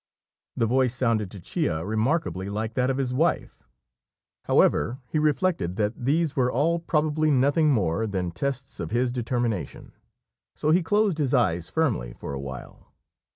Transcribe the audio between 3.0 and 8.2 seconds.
wife; however, he reflected that these were all probably nothing more